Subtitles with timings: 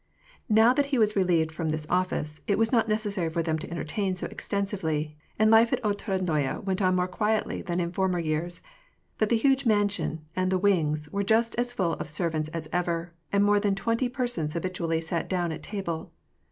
[0.49, 3.69] Now that he was relieved from this office, it was not necessary for them to
[3.69, 8.17] entertain so exten sively, and life at Otradnoye went on more quietly than in former
[8.17, 8.61] years;
[9.19, 13.13] but the huge mansion, and the wings, were just as full of servants as ever,
[13.31, 16.11] and more than twenty persons habitually sat down at table.